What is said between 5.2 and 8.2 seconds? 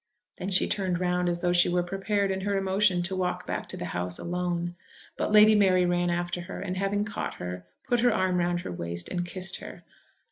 Lady Mary ran after her, and having caught her, put her